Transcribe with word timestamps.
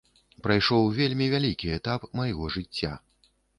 Прайшоў 0.45 0.87
вельмі 0.99 1.27
вялікі 1.35 1.71
этап 1.77 2.09
майго 2.23 2.51
жыцця. 2.59 2.91